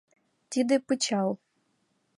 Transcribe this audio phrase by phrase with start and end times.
[0.51, 1.29] —Тиде пычал.